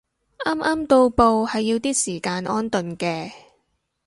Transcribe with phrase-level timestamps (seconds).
[0.45, 3.31] 啱啱到埗係要啲時間安頓嘅